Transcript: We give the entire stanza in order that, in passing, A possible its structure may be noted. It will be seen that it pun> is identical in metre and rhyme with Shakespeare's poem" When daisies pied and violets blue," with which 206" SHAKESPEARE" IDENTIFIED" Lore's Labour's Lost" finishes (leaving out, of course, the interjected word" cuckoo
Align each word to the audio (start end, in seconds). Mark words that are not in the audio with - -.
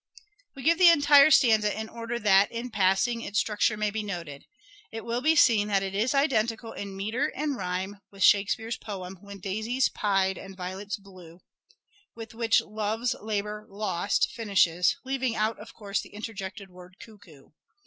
We 0.55 0.63
give 0.63 0.79
the 0.79 0.89
entire 0.89 1.29
stanza 1.29 1.79
in 1.79 1.87
order 1.87 2.17
that, 2.17 2.51
in 2.51 2.71
passing, 2.71 3.19
A 3.21 3.25
possible 3.29 3.29
its 3.29 3.39
structure 3.39 3.77
may 3.77 3.91
be 3.91 4.01
noted. 4.01 4.45
It 4.91 5.05
will 5.05 5.21
be 5.21 5.35
seen 5.35 5.67
that 5.67 5.83
it 5.83 5.93
pun> 5.93 6.01
is 6.01 6.15
identical 6.15 6.73
in 6.73 6.97
metre 6.97 7.27
and 7.35 7.55
rhyme 7.55 7.97
with 8.09 8.23
Shakespeare's 8.23 8.77
poem" 8.77 9.19
When 9.21 9.37
daisies 9.39 9.89
pied 9.89 10.39
and 10.39 10.57
violets 10.57 10.97
blue," 10.97 11.41
with 12.15 12.33
which 12.33 12.57
206" 12.57 13.11
SHAKESPEARE" 13.11 13.21
IDENTIFIED" 13.29 13.35
Lore's 13.45 13.63
Labour's 13.63 13.69
Lost" 13.69 14.31
finishes 14.35 14.95
(leaving 15.05 15.35
out, 15.35 15.59
of 15.59 15.71
course, 15.75 16.01
the 16.01 16.15
interjected 16.15 16.71
word" 16.71 16.95
cuckoo 16.99 17.51